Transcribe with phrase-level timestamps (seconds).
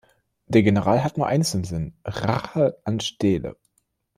[0.47, 3.55] Der General hat nur eines im Sinn: Rache an Steele.